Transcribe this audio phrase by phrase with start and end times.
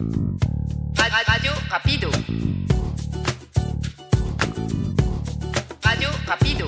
[0.00, 2.10] Radio Rapido.
[5.84, 6.66] Radio Rapido.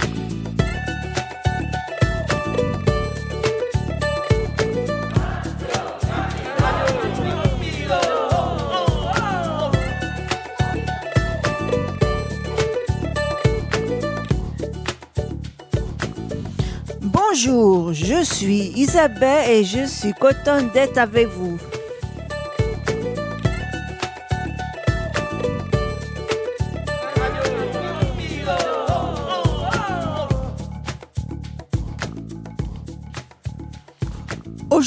[17.01, 21.59] Bonjour, je suis Isabelle et je suis contente d'être avec vous.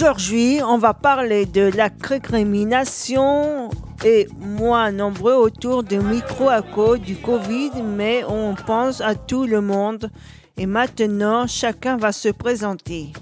[0.05, 3.71] Aujourd'hui, on va parler de la récrimination
[4.05, 9.45] et moins nombreux autour du micro à cause du Covid, mais on pense à tout
[9.45, 10.11] le monde.
[10.57, 13.13] Et maintenant, chacun va se présenter.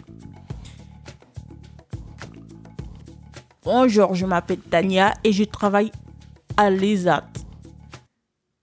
[3.64, 5.90] Bonjour, je m'appelle Tania et je travaille
[6.58, 7.24] à l'ESAT.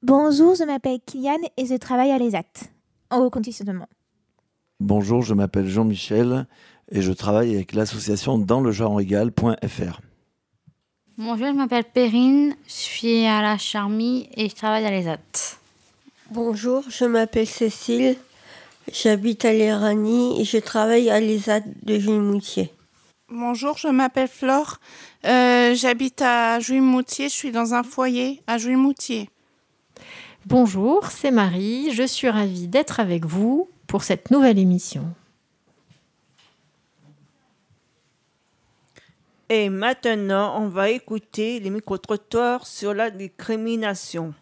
[0.03, 2.69] Bonjour, je m'appelle Kylian et je travaille à l'ESAT,
[3.09, 3.89] en reconditionnement.
[4.79, 6.47] Bonjour, je m'appelle Jean-Michel
[6.91, 10.01] et je travaille avec l'association dans le genre égal.fr.
[11.19, 15.59] Bonjour, je m'appelle Perrine, je suis à la Charmie et je travaille à l'ESAT.
[16.31, 18.17] Bonjour, je m'appelle Cécile,
[18.93, 22.73] j'habite à l'Iranie et je travaille à l'ESAT de Jules-Moutier.
[23.29, 24.81] Bonjour, je m'appelle Flore,
[25.27, 29.29] euh, j'habite à Jules-Moutier, je suis dans un foyer à Jules-Moutier.
[30.47, 35.05] Bonjour, c'est Marie, je suis ravie d'être avec vous pour cette nouvelle émission.
[39.53, 44.33] Et maintenant, on va écouter les micro-trottoirs sur la discrimination.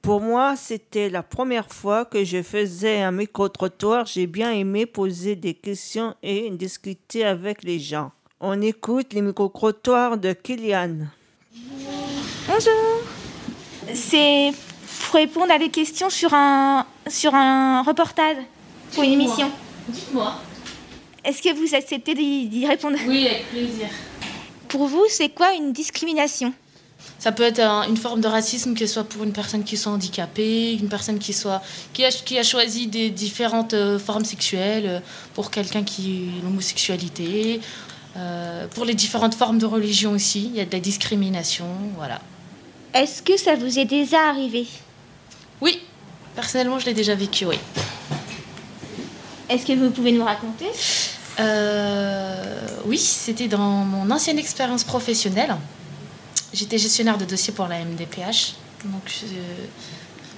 [0.00, 4.06] Pour moi, c'était la première fois que je faisais un micro-trottoir.
[4.06, 8.12] J'ai bien aimé poser des questions et discuter avec les gens.
[8.38, 11.08] On écoute les micro-trottoirs de Kylian.
[12.46, 13.02] Bonjour.
[13.92, 14.52] C'est
[15.00, 18.36] pour répondre à des questions sur un, sur un reportage,
[18.94, 19.50] pour une émission.
[19.88, 20.32] Dites-moi.
[21.24, 22.98] Est-ce que vous acceptez d'y d'y répondre?
[23.04, 23.88] Oui, avec plaisir.
[24.68, 26.52] Pour vous, c'est quoi une discrimination?
[27.18, 29.76] Ça peut être un- une forme de racisme, que ce soit pour une personne qui
[29.76, 31.62] soit handicapée, une personne qui, soit,
[31.92, 35.00] qui, a, qui a choisi des différentes euh, formes sexuelles, euh,
[35.34, 37.60] pour quelqu'un qui l'homosexualité,
[38.16, 42.20] euh, pour les différentes formes de religion aussi, il y a de la discrimination, voilà.
[42.94, 44.66] Est-ce que ça vous est déjà arrivé?
[45.60, 45.80] Oui,
[46.34, 47.58] personnellement, je l'ai déjà vécu, oui.
[49.48, 50.66] Est-ce que vous pouvez nous raconter?
[52.84, 55.56] Oui, c'était dans mon ancienne expérience professionnelle.
[56.52, 58.54] J'étais gestionnaire de dossier pour la MDPH.
[58.84, 59.12] Donc,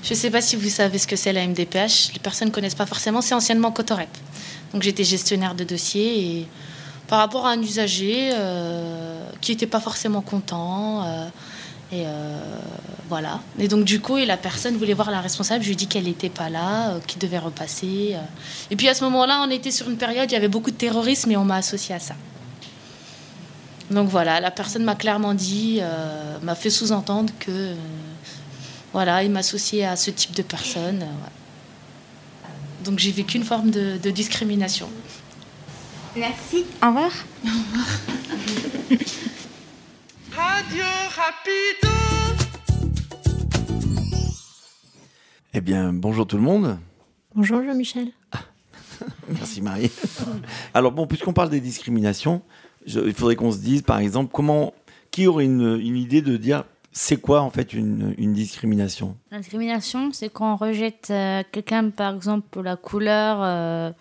[0.02, 2.12] je ne sais pas si vous savez ce que c'est la MDPH.
[2.14, 3.20] Les personnes ne connaissent pas forcément.
[3.20, 4.08] C'est anciennement Cotorep.
[4.72, 6.48] Donc, j'étais gestionnaire de dossier et
[7.06, 11.04] par rapport à un usager euh, qui n'était pas forcément content.
[11.04, 11.28] euh,
[11.92, 12.38] et euh,
[13.08, 13.40] voilà.
[13.58, 15.62] Et donc, du coup, et la personne voulait voir la responsable.
[15.62, 18.12] Je lui ai dit qu'elle n'était pas là, euh, qu'il devait repasser.
[18.14, 18.20] euh.
[18.70, 20.76] Et puis, à ce moment-là, on était sur une période, il y avait beaucoup de
[20.76, 22.14] terrorisme et on m'a associé à ça.
[23.90, 27.74] Donc voilà, la personne m'a clairement dit, euh, m'a fait sous-entendre que euh,
[28.92, 31.02] voilà, il m'associait à ce type de personne.
[31.02, 31.06] euh.
[32.84, 34.88] Donc j'ai vécu une forme de, de discrimination.
[36.14, 36.64] Merci.
[36.82, 37.10] Au revoir.
[40.60, 40.84] Radio
[41.16, 41.88] Rapido.
[45.54, 46.78] Eh bien, bonjour tout le monde.
[47.34, 48.08] Bonjour Jean-Michel.
[49.28, 49.90] Merci Marie.
[50.74, 52.42] Alors bon, puisqu'on parle des discriminations,
[52.84, 54.74] je- il faudrait qu'on se dise, par exemple, comment,
[55.10, 59.16] qui aurait une, une idée de dire c'est quoi en fait une, une discrimination?
[59.30, 63.92] La discrimination, c'est quand on rejette euh, quelqu'un, par exemple, pour la couleur, euh,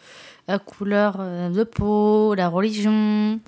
[0.49, 3.39] la couleur euh, de peau, la religion,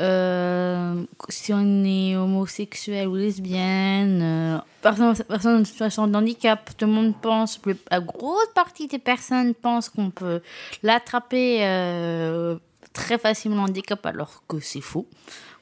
[0.00, 6.92] euh, si on est homosexuel ou lesbienne, euh, personne, en situation de handicap, tout le
[6.92, 7.60] monde pense,
[7.90, 10.40] la grosse partie des personnes pensent qu'on peut
[10.82, 12.56] l'attraper euh,
[12.92, 15.06] très facilement le handicap alors que c'est faux.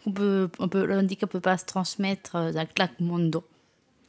[0.07, 3.39] On peut, on peut, le handicap ne peut pas se transmettre euh, d'un claquement de.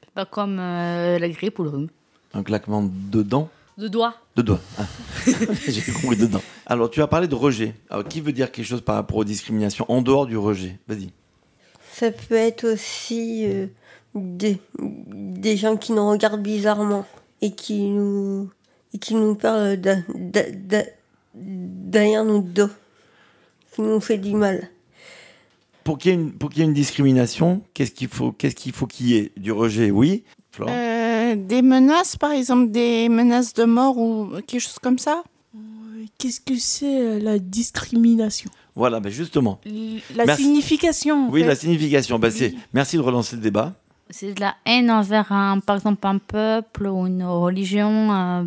[0.03, 1.89] C'est pas comme euh, la grippe ou le rhume.
[2.33, 3.49] Un claquement de dents?
[3.77, 4.15] De doigts.
[4.35, 4.61] De doigts.
[4.77, 4.85] Ah.
[5.67, 6.41] J'ai compris dedans.
[6.65, 7.73] Alors, tu as parlé de rejet.
[7.89, 10.79] Alors, qui veut dire quelque chose par rapport aux discriminations en dehors du rejet?
[10.87, 11.09] Vas-y.
[11.91, 13.67] Ça peut être aussi euh,
[14.15, 17.05] des, des gens qui nous regardent bizarrement
[17.41, 18.49] et qui nous,
[18.93, 19.77] et qui nous parlent
[21.35, 22.69] derrière notre dos,
[23.73, 24.69] qui nous fait du mal.
[25.83, 28.55] Pour qu'il y ait une, pour qu'il y ait une discrimination, qu'est-ce qu'il faut qu'est-ce
[28.55, 29.31] qu'il faut qu'il y ait?
[29.35, 30.23] Du rejet, oui.
[30.51, 30.92] Florent Euh,
[31.35, 35.23] des menaces, par exemple, des menaces de mort ou quelque chose comme ça?
[36.17, 38.49] Qu'est-ce que c'est euh, la discrimination?
[38.75, 39.59] Voilà, ben justement.
[40.15, 40.43] La Merci.
[40.43, 41.29] signification.
[41.29, 41.47] Oui, fait.
[41.47, 42.19] la signification.
[42.19, 42.53] Ben, c'est...
[42.73, 43.73] Merci de relancer le débat.
[44.09, 48.11] C'est de la haine envers, un, par exemple, un peuple ou une religion.
[48.13, 48.43] euh,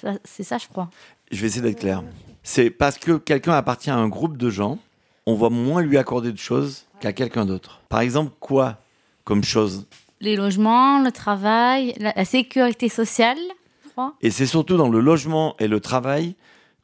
[0.00, 0.90] ça- c'est ça, je crois.
[1.30, 2.02] Je vais essayer d'être clair.
[2.42, 4.78] C'est parce que quelqu'un appartient à un groupe de gens,
[5.26, 7.80] on va moins lui accorder de choses qu'à quelqu'un d'autre.
[7.88, 8.78] Par exemple, quoi
[9.24, 9.86] comme chose?
[10.20, 13.38] Les logements, le travail, la, la sécurité sociale,
[13.84, 14.14] je crois.
[14.20, 16.34] Et c'est surtout dans le logement et le travail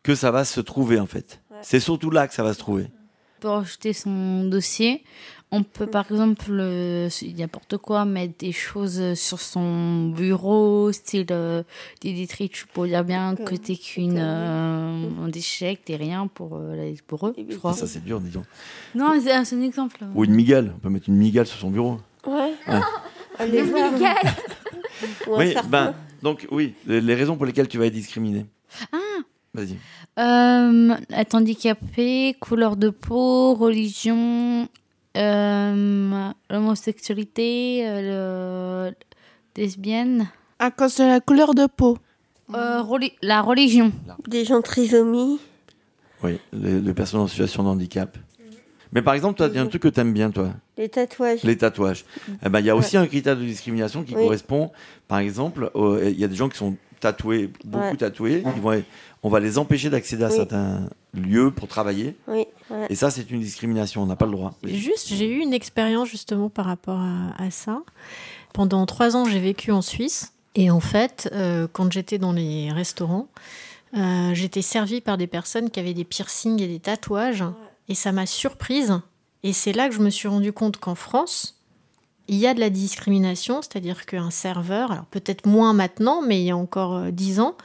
[0.02, 1.40] que ça va se trouver en fait.
[1.62, 2.84] C'est surtout là que ça va se trouver.
[3.38, 5.04] On peut rejeter son dossier.
[5.52, 11.62] On peut, par exemple, euh, n'importe quoi, mettre des choses sur son bureau, style euh,
[12.00, 16.56] des détritus pour dire bien que t'es qu'une euh, un déchet, que t'es rien pour,
[16.56, 17.74] euh, pour eux, je crois.
[17.74, 18.42] Ça c'est dur, disons.
[18.94, 19.98] Non, c'est un, c'est un exemple.
[20.16, 20.72] Ou une migale.
[20.76, 21.98] On peut mettre une migale sur son bureau.
[22.26, 22.52] Ouais.
[22.66, 22.80] Ouais.
[25.26, 25.68] Ou un Oui, serpent.
[25.68, 28.46] ben, donc oui, les, les raisons pour lesquelles tu vas être discriminé.
[28.92, 28.96] Ah
[29.54, 29.76] Vas-y.
[30.18, 34.68] Euh, être handicapé, couleur de peau, religion,
[35.16, 38.94] euh, l'homosexualité, euh, le
[39.62, 40.28] lesbienne.
[40.58, 41.98] À cause de la couleur de peau.
[42.54, 43.92] Euh, reli- la religion.
[44.28, 45.38] Des gens trisomie.
[46.22, 48.16] Oui, les, les personnes en situation de handicap.
[48.92, 50.50] Mais par exemple, toi, il y a un truc que tu aimes bien, toi.
[50.78, 51.42] Les tatouages.
[51.42, 52.04] Les tatouages.
[52.44, 54.22] Eh ben, il y a aussi un critère de discrimination qui Oui.
[54.22, 54.70] correspond,
[55.08, 57.96] par exemple, au- il y a des gens qui sont tatoués, beaucoup Ouais.
[57.96, 58.42] tatoués.
[58.56, 58.82] Ils vont,
[59.22, 60.34] on va les empêcher d'accéder à Oui.
[60.36, 62.16] certains lieux pour travailler.
[62.28, 62.46] Oui.
[62.70, 62.86] ouais.
[62.88, 64.02] Et ça, c'est une discrimination.
[64.02, 64.54] On n'a pas le droit.
[64.64, 67.82] Juste, j'ai eu une expérience justement par rapport à, à ça.
[68.52, 70.32] Pendant trois ans, j'ai vécu en Suisse.
[70.54, 73.28] Et en fait, euh, quand j'étais dans les restaurants,
[73.96, 77.44] euh, j'étais servie par des personnes qui avaient des piercings et des tatouages.
[77.88, 79.00] Et ça m'a surprise.
[79.42, 81.56] Et c'est là que je me suis rendu compte qu'en France,
[82.28, 86.44] il y a de la discrimination, c'est-à-dire qu'un serveur, alors peut-être moins maintenant, mais il
[86.44, 87.56] y a encore euh, dix ans,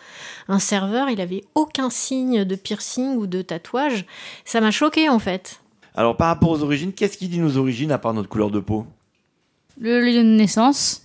[0.48, 4.06] un serveur, il avait aucun signe de piercing ou de tatouage.
[4.46, 5.62] Ça m'a choqué en fait.
[5.96, 8.60] Alors, par rapport aux origines, qu'est-ce qui dit nos origines à part notre couleur de
[8.60, 8.86] peau?
[9.80, 11.02] Le lieu de naissance.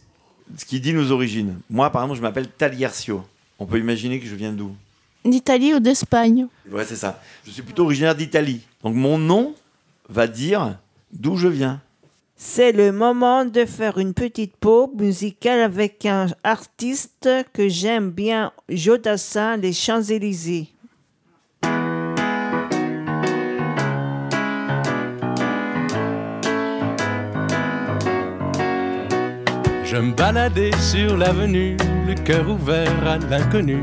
[0.57, 1.59] Ce qui dit nos origines.
[1.71, 3.25] Moi, par exemple, je m'appelle Taliercio.
[3.59, 4.77] On peut imaginer que je viens d'où?
[5.27, 7.21] D'Italie ou d'Espagne Ouais, c'est ça.
[7.45, 8.61] Je suis plutôt originaire d'Italie.
[8.83, 9.55] Donc, mon nom
[10.09, 10.79] va dire
[11.13, 11.81] d'où je viens.
[12.37, 18.53] C'est le moment de faire une petite pause musicale avec un artiste que j'aime bien,
[18.69, 20.69] Jodassin, les Champs-Élysées.
[29.85, 33.83] Je me baladais sur l'avenue, le cœur ouvert à l'inconnu.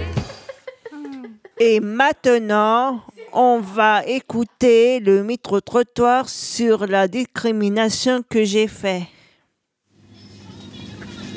[1.63, 3.01] Et maintenant,
[3.33, 9.03] on va écouter le micro-trottoir sur la discrimination que j'ai fait.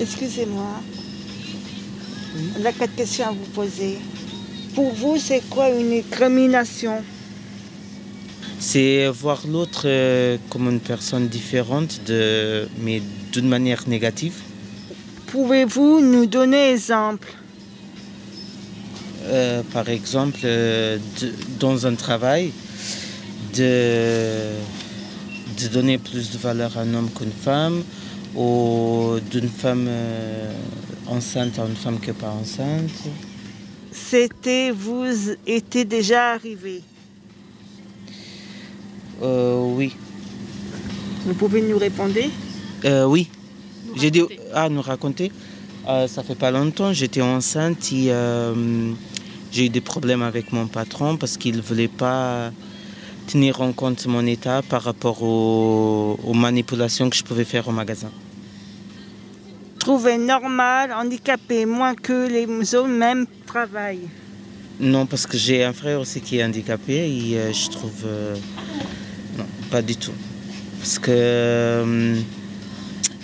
[0.00, 0.80] Excusez-moi.
[2.58, 3.98] On a quatre questions à vous poser.
[4.74, 7.04] Pour vous, c'est quoi une discrimination?
[8.58, 14.40] C'est voir l'autre euh, comme une personne différente, de, mais d'une manière négative.
[15.26, 17.28] Pouvez-vous nous donner exemple?
[19.26, 22.52] Euh, par exemple, euh, de- dans un travail,
[23.54, 24.50] de,
[25.60, 27.82] de donner plus de valeur à un homme qu'une femme,
[28.36, 30.52] ou d'une femme euh,
[31.06, 32.90] enceinte à une femme qui n'est pas enceinte.
[33.92, 35.06] C'était, vous
[35.46, 36.82] était déjà arrivé?
[39.22, 39.94] Euh, oui.
[41.24, 42.18] Vous pouvez nous répondre?
[42.84, 43.30] Euh, oui.
[43.96, 45.32] J'ai dit ah nous raconter.
[45.86, 48.10] Ça fait pas longtemps, j'étais enceinte et
[49.54, 52.50] j'ai eu des problèmes avec mon patron parce qu'il voulait pas
[53.28, 57.72] tenir en compte mon état par rapport aux, aux manipulations que je pouvais faire au
[57.72, 58.10] magasin.
[59.78, 64.08] Trouvez normal, handicapé, moins que les hommes même travaillent.
[64.80, 68.34] Non, parce que j'ai un frère aussi qui est handicapé et euh, je trouve euh,
[69.38, 70.14] non, pas du tout.
[70.80, 72.16] Parce que euh,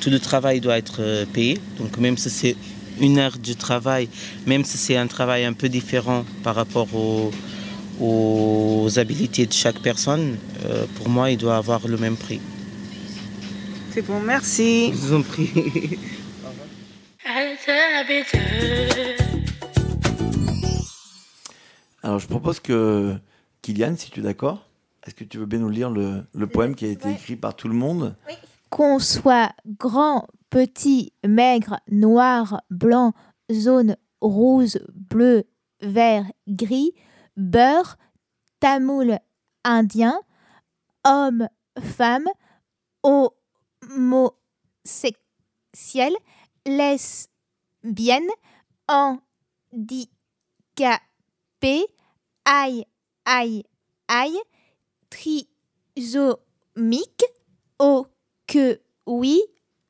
[0.01, 1.59] tout le travail doit être payé.
[1.79, 2.57] Donc même si c'est
[3.01, 4.09] une heure du travail,
[4.47, 7.31] même si c'est un travail un peu différent par rapport aux,
[8.01, 12.41] aux habilités de chaque personne, euh, pour moi, il doit avoir le même prix.
[13.91, 14.93] C'est bon, merci.
[14.93, 15.51] Je vous en prie.
[22.03, 23.15] Alors, je propose que
[23.63, 24.67] Kylian, si tu es d'accord,
[25.07, 27.55] est-ce que tu veux bien nous lire le, le poème qui a été écrit par
[27.55, 28.17] tout le monde?
[28.71, 33.15] Qu'on soit grand, petit, maigre, noir, blanc,
[33.49, 35.45] jaune, rose, bleu,
[35.81, 36.93] vert, gris,
[37.37, 37.97] beurre,
[38.59, 39.19] tamoul,
[39.65, 40.21] indien,
[41.05, 41.49] homme,
[41.81, 42.29] femme,
[43.03, 44.45] homosexuel,
[46.67, 48.31] lesbienne,
[48.89, 50.27] handicapé,
[52.45, 52.85] aïe,
[53.25, 53.65] aïe,
[54.09, 54.39] aïe,
[55.97, 56.37] trisomique,
[57.79, 58.07] oh
[58.47, 59.41] que oui,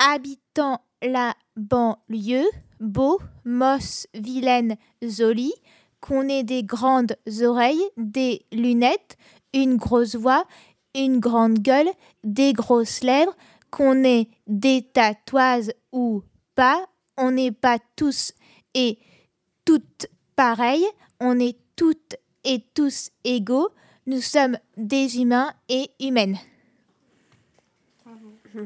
[0.00, 2.48] habitant la banlieue,
[2.80, 5.54] beau, mosse, vilaine, jolie,
[6.00, 9.16] qu'on ait des grandes oreilles, des lunettes,
[9.52, 10.44] une grosse voix,
[10.94, 11.90] une grande gueule,
[12.24, 13.36] des grosses lèvres,
[13.70, 16.22] qu'on ait des tatouages ou
[16.54, 18.32] pas, on n'est pas tous
[18.74, 18.98] et
[19.64, 20.86] toutes pareilles,
[21.20, 23.68] on est toutes et tous égaux,
[24.06, 26.38] nous sommes des humains et humaines.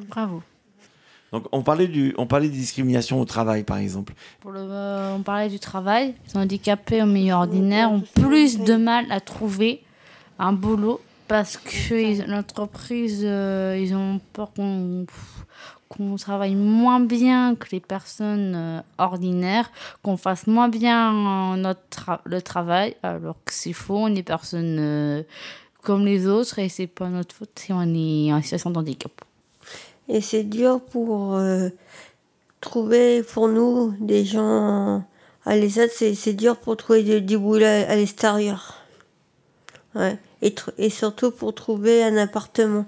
[0.09, 0.43] Bravo.
[1.35, 4.13] Donc, on parlait, du, on parlait de discrimination au travail, par exemple.
[4.47, 6.15] Euh, on parlait du travail.
[6.29, 9.83] Les handicapés au milieu ordinaire ont plus de mal à trouver
[10.39, 15.07] un boulot parce que l'entreprise, euh, ils ont peur qu'on
[15.89, 19.73] qu'on travaille moins bien que les personnes euh, ordinaires,
[20.05, 25.25] qu'on fasse moins bien notre le travail, alors que c'est faux, on est personnes
[25.83, 29.11] comme les autres et c'est pas notre faute si on est en situation de handicap.
[30.09, 31.69] Et c'est dur pour euh,
[32.61, 35.05] trouver, pour nous, des gens
[35.45, 38.83] à l'ESAT, c'est dur pour trouver du, du boulot à, l'extérieur.
[39.95, 40.19] Ouais.
[40.43, 42.87] Et, et surtout pour trouver un appartement.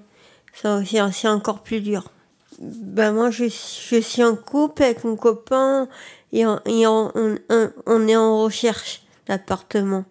[0.53, 2.11] C'est encore plus dur.
[2.59, 5.87] Ben moi, je, je suis en couple avec mon copain
[6.33, 10.03] et, on, et on, on- on- est en recherche d'appartement.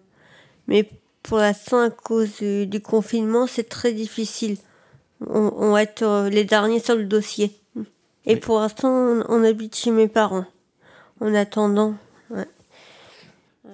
[0.67, 0.89] Mais
[1.23, 4.57] pour l'instant, à cause du confinement, c'est très difficile.
[5.25, 7.55] On, on va être euh, les derniers sur le dossier.
[8.25, 10.45] Et pour l'instant, on, on habite chez mes parents.
[11.19, 11.95] En attendant,
[12.29, 12.47] ouais.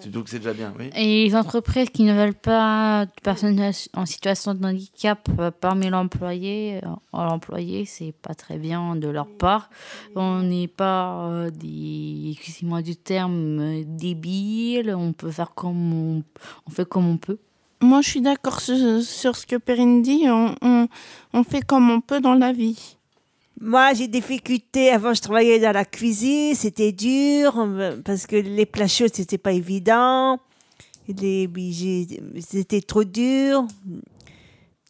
[0.01, 0.89] Que c'est déjà bien, oui.
[0.95, 3.61] Et les entreprises qui ne veulent pas de personnes
[3.93, 9.27] en situation de handicap euh, parmi l'employé, euh, l'employé, c'est pas très bien de leur
[9.27, 9.69] part.
[10.15, 14.93] On n'est pas euh, des, excusez-moi du terme, débiles.
[14.97, 16.23] On peut faire comme on,
[16.67, 17.37] on fait comme on peut.
[17.83, 20.23] Moi, je suis d'accord sur, ce que Perrine dit.
[20.29, 22.95] On, fait comme on peut dans la vie.
[23.59, 24.89] Moi, j'ai des difficultés.
[24.89, 26.55] Avant, je travaillais dans la cuisine.
[26.55, 27.67] C'était dur
[28.05, 30.39] parce que les plats chauds, c'était pas évident.
[31.09, 31.49] Les,
[32.39, 33.67] c'était trop dur.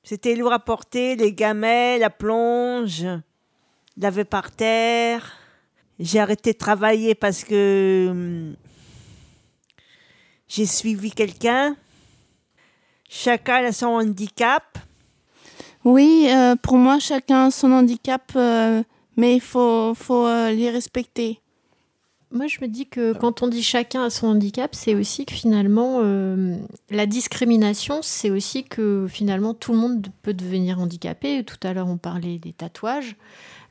[0.03, 1.15] C'était lourd à porter.
[1.15, 3.07] Les gamelles, la plonge,
[3.97, 5.33] laver par terre.
[5.99, 8.55] J'ai arrêté de travailler parce que hum,
[10.47, 11.75] j'ai suivi quelqu'un.
[13.15, 14.79] Chacun a son handicap.
[15.85, 18.81] Oui, euh, pour moi, chacun a son handicap, euh,
[19.17, 21.39] mais il faut, faut euh, les respecter.
[22.31, 25.33] Moi, je me dis que quand on dit chacun a son handicap, c'est aussi que
[25.35, 26.57] finalement, euh,
[26.89, 31.43] la discrimination, c'est aussi que finalement, tout le monde peut devenir handicapé.
[31.43, 33.15] Tout à l'heure, on parlait des tatouages.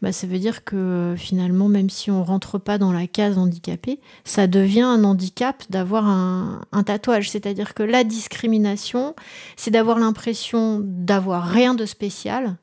[0.02, 4.00] Bah, ça veut dire que finalement, même si on rentre pas dans la case handicapé,
[4.24, 7.30] ça devient un handicap d'avoir un, un tatouage.
[7.30, 9.14] C'est-à-dire que la discrimination,
[9.56, 12.56] c'est d'avoir l'impression d'avoir rien de spécial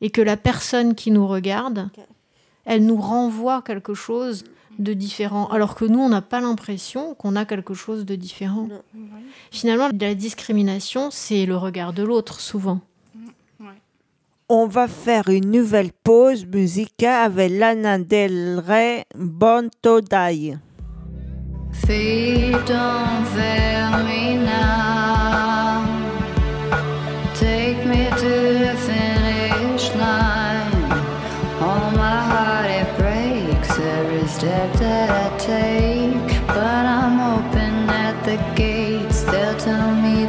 [0.00, 1.90] et que la personne qui nous regarde,
[2.64, 4.44] elle nous renvoie quelque chose
[4.78, 8.68] de différent, alors que nous, on n'a pas l'impression qu'on a quelque chose de différent.
[9.50, 12.80] Finalement, la discrimination, c'est le regard de l'autre, souvent.
[14.56, 20.56] On va faire une nouvelle pause musicale avec Lana Del Rey, Bon to Die.
[21.72, 25.82] Feet don't fail me now.
[27.34, 31.02] Take me to the finish line.
[31.60, 36.46] All my heart it breaks every step that I take.
[36.46, 39.24] But I'm open at the gates.
[39.24, 40.26] They'll tell me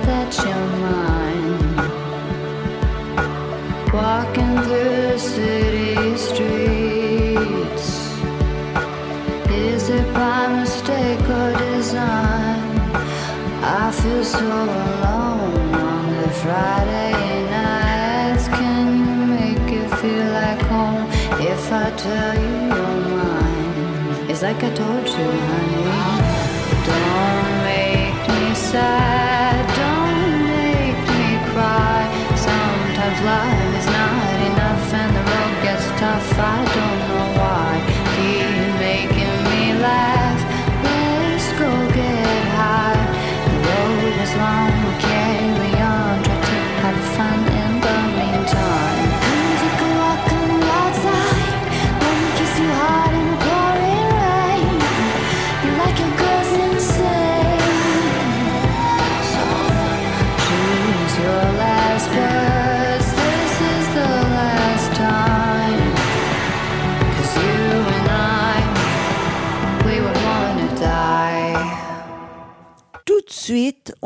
[24.46, 25.86] like I told you, honey.
[26.86, 27.55] Don't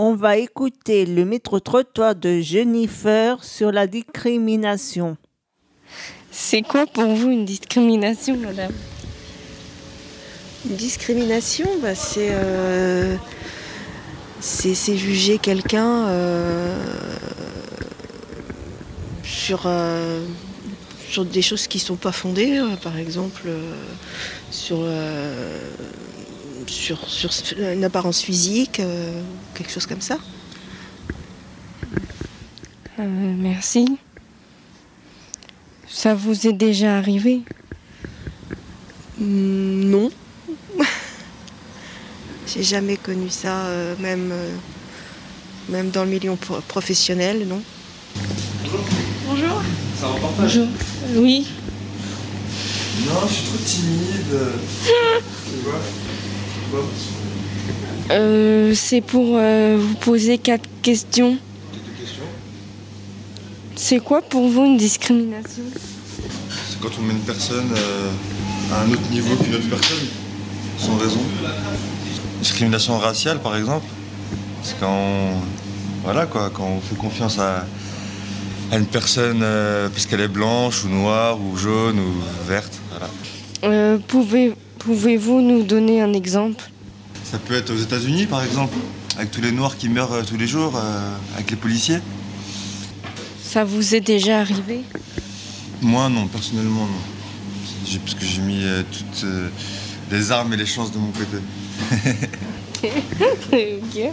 [0.02, 5.18] on va écouter le micro-trottoir de Jennifer sur la discrimination.
[6.32, 8.72] C'est quoi pour vous une discrimination, madame?
[10.70, 13.18] Une discrimination, bah, c'est euh,
[14.40, 16.78] c'est c'est juger quelqu'un euh,
[19.24, 20.26] sur, euh,
[21.10, 23.74] sur des choses qui sont pas fondées, euh, par exemple euh,
[24.50, 25.60] sur, euh,
[26.70, 29.22] sur, sur une apparence physique, euh,
[29.54, 30.18] quelque chose comme ça.
[33.00, 33.04] Euh,
[33.38, 33.98] Merci.
[35.88, 37.42] Ça vous est déjà arrivé?
[39.18, 40.12] Hmm, Non.
[42.48, 44.56] J'ai jamais connu ça, euh, même, euh,
[45.70, 47.62] même dans le milieu pro- professionnel, non.
[49.28, 49.62] Bonjour.
[50.02, 50.68] Reportage Bonjour.
[51.16, 51.48] Oui.
[53.08, 54.40] Non, je suis trop timide.
[55.50, 55.80] Tu vois
[58.12, 61.38] Euh, C'est pour euh, vous poser quatre questions.
[63.76, 65.64] C'est quoi pour vous une discrimination?
[66.70, 68.10] C'est quand on met une personne euh,
[68.74, 70.08] à un autre niveau qu'une autre personne,
[70.78, 71.22] sans raison.
[72.42, 73.86] Discrimination raciale, par exemple.
[74.64, 75.32] C'est quand on,
[76.04, 77.66] voilà, quoi, quand on fait confiance à,
[78.72, 82.12] à une personne euh, parce qu'elle est blanche ou noire ou jaune ou
[82.48, 82.74] verte.
[82.90, 83.10] Voilà.
[83.64, 86.64] Euh, pouvez, Pouvez-vous nous donner un exemple?
[87.24, 88.76] Ça peut être aux États-Unis, par exemple,
[89.18, 92.00] avec tous les noirs qui meurent euh, tous les jours, euh, avec les policiers.
[93.44, 94.82] Ça vous est déjà arrivé?
[95.82, 98.00] Moi, non, personnellement, non.
[98.02, 99.50] Parce que j'ai mis euh, toutes euh,
[100.12, 101.38] les armes et les chances de mon côté.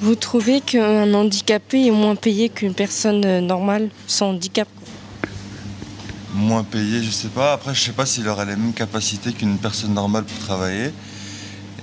[0.00, 4.68] Vous trouvez qu'un handicapé est moins payé qu'une personne normale sans handicap?
[6.36, 7.54] Moins payé, je sais pas.
[7.54, 10.86] Après, je sais pas s'il aurait les mêmes capacités qu'une personne normale pour travailler.
[10.86, 10.92] Et,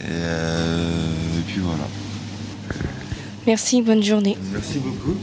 [0.06, 1.84] euh, et puis voilà.
[3.46, 4.38] Merci, bonne journée.
[4.52, 5.18] Merci beaucoup.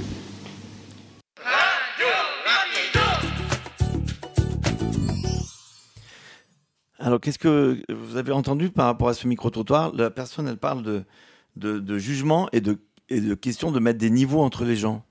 [6.99, 9.95] Alors, qu'est-ce que vous avez entendu par rapport à ce micro-trottoir?
[9.95, 11.05] La personne, elle parle de,
[11.57, 15.03] de, de jugement et de, et de question de mettre des niveaux entre les gens.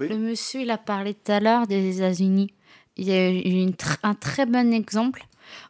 [0.00, 2.54] Le monsieur, il a parlé tout à l'heure des États-Unis.
[2.98, 3.70] Il y a eu
[4.02, 5.24] un très bon exemple.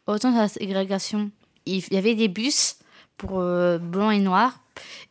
[0.06, 1.30] Autant de la ségrégation.
[1.66, 2.76] Il y avait des bus
[3.18, 4.58] pour euh, blancs et noirs.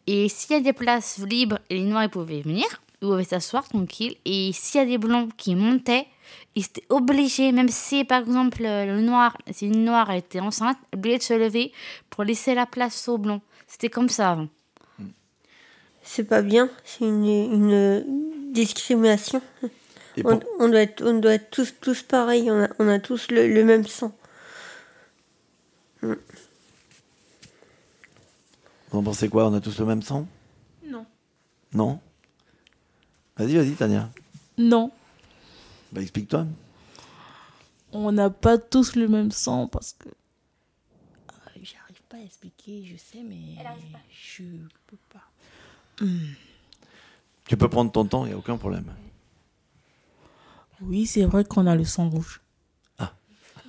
[0.07, 2.65] Et s'il y a des places libres les noirs ils pouvaient venir,
[3.01, 4.15] ils pouvaient s'asseoir tranquille.
[4.25, 6.07] Et s'il y a des blancs qui montaient,
[6.55, 11.19] ils étaient obligés, même si par exemple le noir, si une noire était enceinte, obligée
[11.19, 11.71] de se lever
[12.09, 13.41] pour laisser la place aux blancs.
[13.67, 14.47] C'était comme ça avant.
[16.01, 18.03] C'est pas bien, c'est une
[18.53, 19.41] discrimination.
[20.25, 23.47] On, doit être, on doit être tous, tous pareils, on a, on a tous le,
[23.53, 24.15] le même sang.
[26.01, 26.13] Mm.
[28.89, 30.27] Vous en pensez quoi On a tous le même sang?
[30.85, 31.05] Non.
[31.73, 31.99] Non?
[33.35, 34.09] Vas-y, vas-y, Tania.
[34.57, 34.91] Non,
[35.91, 36.47] Bah, explique-toi.
[37.91, 40.09] on n'a pas tous le même sang parce que.
[41.29, 43.37] Ah, J'arrive pas à expliquer, je sais, mais
[44.09, 44.43] je
[44.87, 46.05] peux pas.
[47.47, 48.91] Tu peux prendre ton temps, il n'y a aucun problème.
[50.81, 52.41] Oui, c'est vrai qu'on a le sang rouge.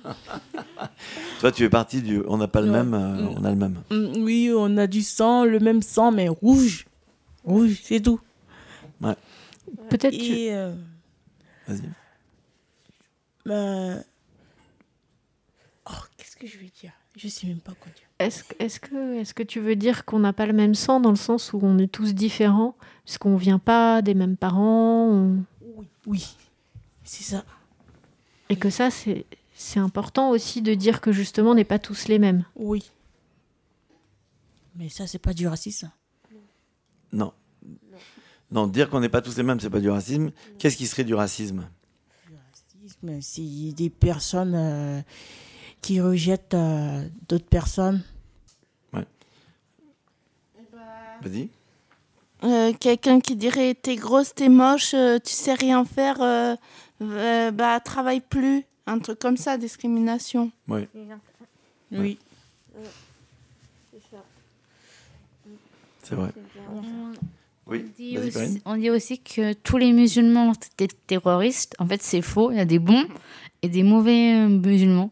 [1.39, 2.21] Toi, tu es parti du.
[2.27, 2.83] On n'a pas le Ouais.
[2.83, 3.35] même, euh, Mm.
[3.37, 3.81] on a le même.
[3.91, 6.85] Mm, Oui, on a du sang, le même sang, mais rouge.
[7.43, 8.19] Rouge, c'est tout.
[9.01, 9.15] Ouais.
[9.89, 10.73] Peut-être Et, euh,
[11.67, 11.89] Vas-y.
[13.45, 14.03] ben,
[15.91, 16.91] Oh, qu'est-ce que je vais dire?
[17.17, 18.03] Je sais même pas quoi dire.
[18.19, 20.99] Est-ce que- est-ce que, est que tu veux dire qu'on n'a pas le même sang
[20.99, 22.75] dans le sens où on est tous différents?
[23.05, 25.43] Puisqu'on vient pas des mêmes parents on-
[26.05, 26.27] Oui,
[27.09, 27.43] c'est ça.
[28.49, 32.07] Et que ça, c'est c'est important aussi de dire que justement, on n'est pas tous
[32.07, 32.45] les mêmes.
[32.55, 32.91] Oui.
[34.75, 35.91] Mais ça, c'est pas du racisme.
[37.11, 37.33] Non.
[38.51, 40.31] Non, dire qu'on n'est pas tous les mêmes, c'est pas du racisme.
[40.59, 41.67] Qu'est-ce qui serait du racisme?
[43.01, 43.41] Mais c'est
[43.73, 45.01] des personnes euh,
[45.81, 48.03] qui rejettent euh, d'autres personnes.
[51.21, 51.49] Vas-y.
[52.43, 56.21] Euh, Quelqu'un qui dirait t'es grosse, t'es moche, euh, tu sais rien faire,
[57.01, 58.63] euh, bah travaille plus.
[58.85, 60.51] Un truc comme ça, discrimination.
[60.67, 60.87] Oui.
[61.91, 62.17] Oui.
[66.03, 66.31] C'est vrai.
[67.67, 68.61] Oui, On dit, aussi, Perrine.
[68.65, 71.75] on dit aussi que tous les musulmans étaient terroristes.
[71.77, 72.49] En fait, c'est faux.
[72.51, 73.05] Il y a des bons
[73.61, 75.11] et des mauvais euh, musulmans.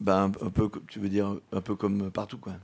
[0.00, 2.54] Ben, un peu, tu veux dire un peu comme partout, quoi.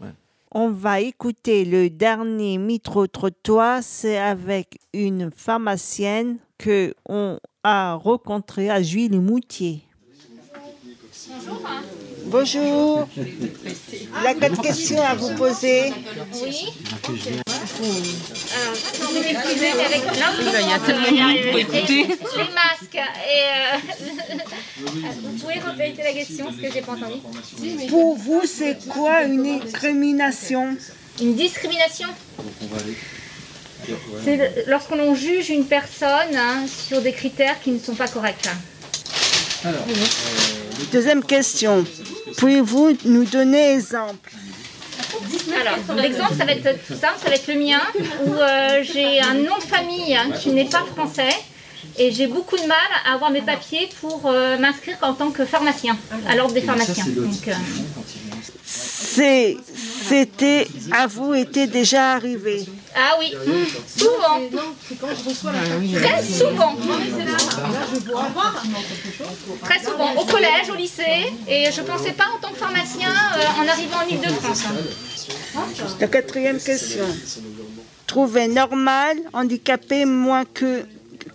[0.00, 0.08] Ouais.
[0.52, 3.84] On va écouter le dernier micro-trottoir.
[3.84, 9.84] C'est avec une pharmacienne que on a rencontrée à Juilly-Moutier.
[11.28, 11.62] Bonjour.
[12.26, 12.36] Il
[14.26, 15.92] a quatre questions à vous poser.
[16.34, 16.66] Oui.
[18.56, 22.06] Alors, vous m'excusez, mais avec là, Il y a tellement de monde pour écouter.
[22.06, 23.78] Les masques et
[25.22, 27.20] vous pouvez répéter la question parce que j'ai pas entendu.
[27.88, 30.76] Pour vous, c'est quoi une discrimination
[31.20, 32.08] Une discrimination?
[34.24, 38.48] C'est lorsqu'on juge une personne hein, sur des critères qui ne sont pas corrects.
[40.92, 41.84] Deuxième question.
[42.36, 44.30] Pouvez-vous nous donner exemple?
[45.60, 47.80] Alors, l'exemple, ça va être tout simple, ça va être le mien,
[48.24, 51.34] où euh, j'ai un nom de famille hein, qui n'est pas français
[51.98, 55.44] et j'ai beaucoup de mal à avoir mes papiers pour euh, m'inscrire en tant que
[55.44, 55.96] pharmacien,
[56.28, 57.04] à l'ordre des pharmaciens.
[57.06, 57.52] Euh,
[58.64, 59.56] C'est,
[60.08, 62.64] c'était, à vous était déjà arrivé.
[62.96, 63.32] Ah oui,
[63.86, 64.40] souvent.
[65.94, 66.76] Très souvent.
[69.62, 73.62] Très souvent, au collège, au lycée, et je pensais pas en tant que pharmacien euh,
[73.62, 74.64] en arrivant en Ile-de-France.
[76.00, 77.04] La quatrième question.
[78.06, 80.84] Trouver normal, handicapé moins que,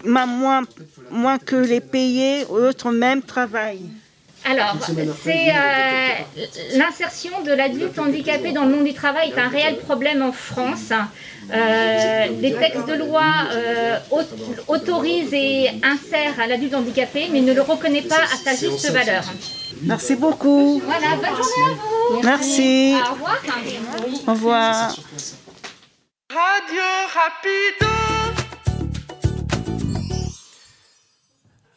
[0.04, 0.64] ma- moins,
[1.10, 3.80] moins que les payés ou autres même travail.
[4.48, 4.78] Alors,
[5.24, 10.22] c'est euh, l'insertion de l'adulte handicapé dans le monde du travail est un réel problème
[10.22, 10.92] en France.
[11.54, 17.54] Euh, les textes de loi euh, au- autorisent et insèrent à l'adulte handicapé, mais ne
[17.54, 19.24] le reconnaît pas à sa juste valeur.
[19.84, 20.82] Merci beaucoup.
[20.86, 21.74] Voilà, bonne journée à
[22.14, 22.22] vous.
[22.24, 22.96] Merci.
[23.10, 23.42] Au revoir.
[24.28, 24.96] Au revoir.
[26.30, 26.82] Radio
[27.14, 28.15] Rapido.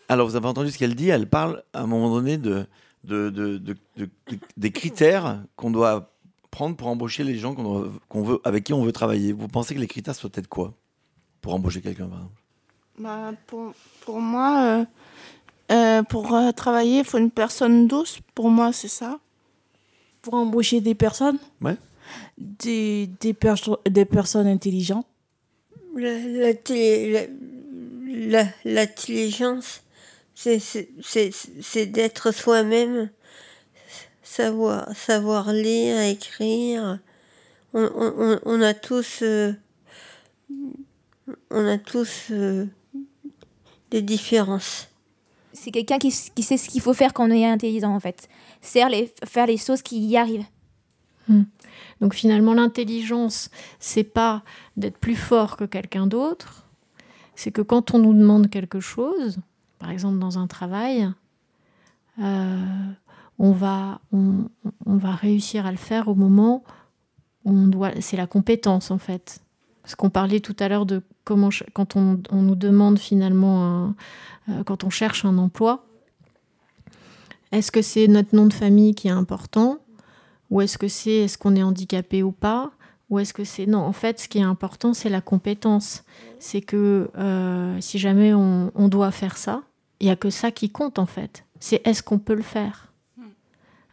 [0.08, 2.66] Alors, vous avez entendu ce qu'elle dit Elle parle à un moment donné de,
[3.04, 6.12] de, de- de- de- de- des critères qu'on doit
[6.50, 9.32] prendre pour embaucher les gens qu'on doit- qu'on veut, avec qui on veut travailler.
[9.32, 10.74] Vous pensez que les critères soient peut-être quoi
[11.42, 12.42] Pour embaucher quelqu'un, par exemple?
[12.98, 14.62] Bah, pour, pour moi,
[15.70, 18.18] euh, euh, pour euh, travailler, il faut une personne douce.
[18.34, 19.18] Pour moi, c'est ça.
[20.22, 21.38] Pour embaucher des personnes?
[21.60, 21.76] Ouais.
[22.38, 25.06] des, des, perso- des personnes intelligentes?
[25.94, 27.28] La- la télé-
[28.06, 29.82] la- la- L'intelligence,
[30.38, 33.10] c'est- c'est c'est- c'est d'être soi-même,
[34.22, 36.98] savoir, savoir lire, écrire.
[37.74, 39.52] On, on- on- on a tous, euh,
[41.50, 42.66] on a tous euh,
[43.90, 44.88] des différences.
[45.52, 48.28] C'est quelqu'un qui, qui sait ce qu'il faut faire quand on est intelligent, en fait.
[48.60, 50.46] C'est les, faire les choses qui y arrivent.
[51.26, 51.42] Hmm.
[52.00, 54.42] Donc finalement, l'intelligence, c'est pas
[54.76, 56.64] d'être plus fort que quelqu'un d'autre.
[57.34, 59.38] C'est que quand on nous demande quelque chose,
[59.78, 61.08] par exemple dans un travail,
[62.20, 62.56] euh,
[63.38, 64.48] on, va, on,
[64.86, 66.64] va réussir à le faire au moment
[67.44, 67.92] où on doit.
[68.00, 69.40] C'est la compétence en fait.
[69.82, 73.94] Parce qu'on parlait tout à l'heure de comment, quand on, on nous demande finalement,
[74.48, 75.86] euh, quand on cherche un emploi,
[77.52, 79.78] est-ce que c'est notre nom de famille qui est important
[80.50, 82.72] ou est-ce que c'est est-ce qu'on est handicapé ou pas?
[83.10, 86.04] Ou est-ce que c'est non En fait, ce qui est important, c'est la compétence.
[86.38, 89.62] C'est que euh, si jamais on, on doit faire ça,
[90.00, 91.44] il y a que ça qui compte en fait.
[91.60, 92.92] C'est est-ce qu'on peut le faire?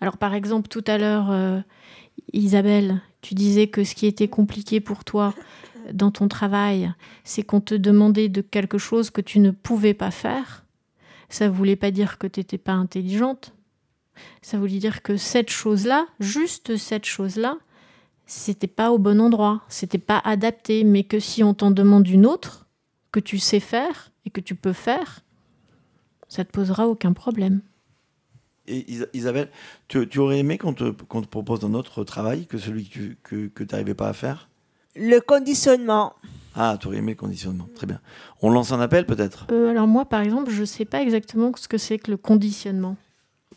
[0.01, 1.61] Alors par exemple, tout à l'heure, euh,
[2.33, 5.33] Isabelle, tu disais que ce qui était compliqué pour toi
[5.93, 6.91] dans ton travail,
[7.23, 10.65] c'est qu'on te demandait de quelque chose que tu ne pouvais pas faire.
[11.29, 13.53] Ça voulait pas dire que tu n'étais pas intelligente.
[14.41, 17.57] Ça voulait dire que cette chose-là, juste cette chose-là,
[18.25, 22.25] c'était pas au bon endroit, c'était pas adapté, mais que si on t'en demande une
[22.25, 22.65] autre,
[23.11, 25.21] que tu sais faire et que tu peux faire,
[26.27, 27.61] ça te posera aucun problème.
[28.67, 29.49] Et Isa- Isabelle,
[29.87, 32.93] tu, tu aurais aimé qu'on te, qu'on te propose un autre travail que celui que
[32.93, 34.49] tu que, que n'arrivais pas à faire?
[34.95, 36.13] Le conditionnement.
[36.55, 37.67] Ah, tu aurais aimé le conditionnement.
[37.75, 37.99] Très bien.
[38.41, 39.45] On lance un appel peut-être?
[39.51, 42.97] Euh, alors moi, par exemple, je sais pas exactement ce que c'est que le conditionnement.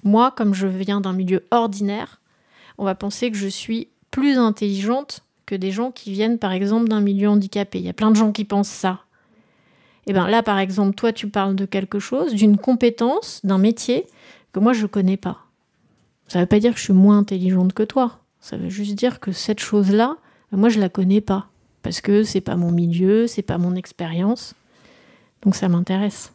[0.04, 2.20] Moi, comme je viens d'un milieu ordinaire,
[2.76, 6.88] on va penser que je suis plus intelligente que des gens qui viennent, par exemple,
[6.88, 7.78] d'un milieu handicapé.
[7.78, 9.00] Il y a plein de gens qui pensent ça.
[10.06, 14.06] Et bien là, par exemple, toi, tu parles de quelque chose, d'une compétence, d'un métier
[14.52, 15.38] que moi, je connais pas.
[16.28, 18.20] Ça veut pas dire que je suis moins intelligente que toi.
[18.40, 20.16] Ça veut juste dire que cette chose-là,
[20.52, 21.48] moi, je la connais pas.
[21.82, 24.54] Parce que c'est pas mon milieu, c'est pas mon expérience.
[25.42, 26.32] Donc ça m'intéresse.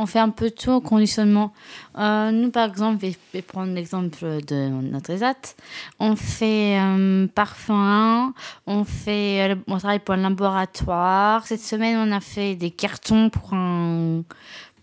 [0.00, 1.52] On fait un peu tout au conditionnement.
[1.98, 5.56] Euh, nous, par exemple, je vais- prendre l'exemple de notre ESAT.
[5.98, 8.32] On fait euh, parfum,
[8.68, 11.44] on, fait, euh, on travaille pour un laboratoire.
[11.48, 14.22] Cette semaine, on a fait des cartons pour un,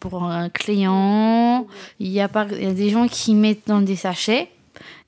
[0.01, 1.65] pour un client.
[2.01, 4.51] Il y, a il y a des gens qui mettent dans des sachets.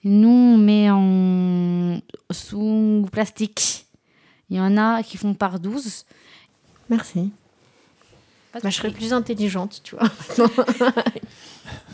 [0.06, 2.00] Nous, on met en,
[2.32, 3.86] sous plastique.
[4.50, 6.06] Il y en a qui font par 12.
[6.90, 7.30] Merci.
[8.64, 10.10] Bah, je serais plus intelligente, tu vois.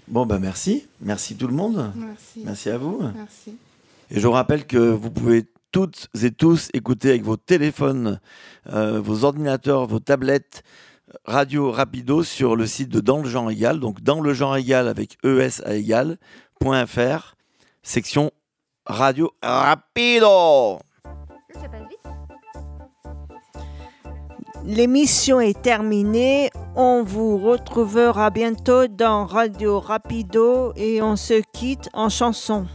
[0.08, 0.86] Bon, ben merci.
[1.02, 1.92] Merci tout le monde.
[1.96, 2.42] Merci.
[2.46, 3.02] Merci à vous.
[3.16, 3.58] Merci.
[4.12, 8.20] Et je vous rappelle que vous pouvez toutes et tous écouter avec vos téléphones,
[8.72, 10.62] euh, vos ordinateurs, vos tablettes,
[11.26, 14.88] Radio Rapido sur le site de Dans le genre égal, donc dans le genre égal
[14.88, 16.18] avec ES à égal,
[16.62, 17.36] .fr,
[17.82, 18.32] section
[18.86, 20.80] Radio Rapido.
[24.66, 26.50] L'émission est terminée.
[26.76, 32.66] On vous retrouvera bientôt dans Radio Rapido et on se quitte en chanson.